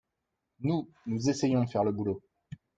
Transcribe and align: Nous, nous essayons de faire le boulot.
Nous, 0.61 0.89
nous 1.05 1.29
essayons 1.29 1.63
de 1.63 1.69
faire 1.69 1.83
le 1.83 1.91
boulot. 1.91 2.23